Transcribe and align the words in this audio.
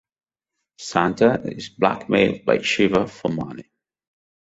Santa 0.79 1.39
is 1.43 1.69
blackmailed 1.69 2.43
by 2.43 2.57
Shiva 2.59 3.05
for 3.05 3.29
money. 3.29 3.69